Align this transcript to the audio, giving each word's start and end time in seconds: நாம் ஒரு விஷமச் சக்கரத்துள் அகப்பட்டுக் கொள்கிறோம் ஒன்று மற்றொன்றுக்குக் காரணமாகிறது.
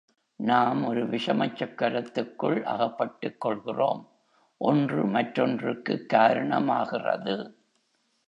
நாம் 0.35 0.85
ஒரு 0.85 1.09
விஷமச் 1.09 1.55
சக்கரத்துள் 1.55 2.61
அகப்பட்டுக் 2.63 3.41
கொள்கிறோம் 3.41 4.09
ஒன்று 4.57 5.05
மற்றொன்றுக்குக் 5.05 6.09
காரணமாகிறது. 6.09 7.57